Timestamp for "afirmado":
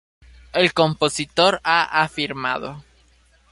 2.01-2.83